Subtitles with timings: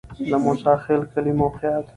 [0.31, 1.85] د موسی خیل کلی موقعیت